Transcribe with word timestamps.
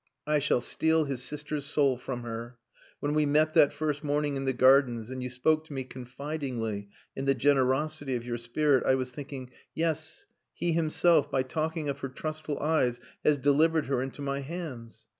I 0.25 0.39
shall 0.39 0.61
steal 0.61 1.03
his 1.03 1.21
sister's 1.21 1.63
soul 1.67 1.95
from 1.95 2.23
her. 2.23 2.57
When 3.01 3.13
we 3.13 3.27
met 3.27 3.53
that 3.53 3.71
first 3.71 4.03
morning 4.03 4.35
in 4.35 4.45
the 4.45 4.51
gardens, 4.51 5.11
and 5.11 5.21
you 5.21 5.29
spoke 5.29 5.63
to 5.65 5.73
me 5.73 5.83
confidingly 5.83 6.89
in 7.15 7.25
the 7.25 7.35
generosity 7.35 8.15
of 8.15 8.25
your 8.25 8.39
spirit, 8.39 8.83
I 8.83 8.95
was 8.95 9.11
thinking, 9.11 9.51
'Yes, 9.75 10.25
he 10.55 10.71
himself 10.71 11.29
by 11.29 11.43
talking 11.43 11.87
of 11.87 11.99
her 11.99 12.09
trustful 12.09 12.57
eyes 12.59 12.99
has 13.23 13.37
delivered 13.37 13.85
her 13.85 14.01
into 14.01 14.23
my 14.23 14.39
hands! 14.39 15.05